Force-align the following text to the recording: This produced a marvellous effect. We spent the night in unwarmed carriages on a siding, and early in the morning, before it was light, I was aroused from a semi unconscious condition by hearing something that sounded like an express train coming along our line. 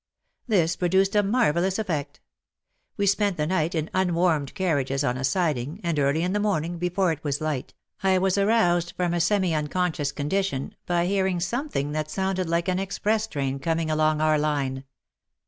This 0.47 0.75
produced 0.75 1.15
a 1.15 1.21
marvellous 1.21 1.77
effect. 1.77 2.21
We 2.97 3.05
spent 3.05 3.37
the 3.37 3.45
night 3.45 3.75
in 3.75 3.87
unwarmed 3.93 4.55
carriages 4.55 5.03
on 5.03 5.15
a 5.15 5.23
siding, 5.23 5.79
and 5.83 5.99
early 5.99 6.23
in 6.23 6.33
the 6.33 6.39
morning, 6.39 6.79
before 6.79 7.11
it 7.11 7.23
was 7.23 7.39
light, 7.39 7.75
I 8.01 8.17
was 8.17 8.35
aroused 8.35 8.93
from 8.97 9.13
a 9.13 9.21
semi 9.21 9.53
unconscious 9.53 10.11
condition 10.11 10.73
by 10.87 11.05
hearing 11.05 11.39
something 11.39 11.91
that 11.91 12.09
sounded 12.09 12.49
like 12.49 12.67
an 12.67 12.79
express 12.79 13.27
train 13.27 13.59
coming 13.59 13.91
along 13.91 14.21
our 14.21 14.39
line. 14.39 14.85